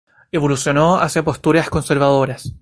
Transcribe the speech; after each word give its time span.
Evolucionó 0.31 0.95
hacia 0.99 1.21
posturas 1.21 1.69
conservadoras. 1.69 2.55